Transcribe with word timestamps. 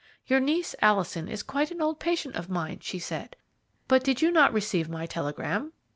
"'Your 0.25 0.39
niece, 0.39 0.73
Alison, 0.81 1.27
is 1.27 1.43
quite 1.43 1.69
an 1.69 1.79
old 1.79 1.99
patient 1.99 2.35
of 2.35 2.49
mine,' 2.49 2.79
she 2.81 2.97
said; 2.97 3.35
'but 3.87 4.03
did 4.03 4.19
you 4.19 4.31
not 4.31 4.51
receive 4.51 4.89
my 4.89 5.05
telegram?' 5.05 5.73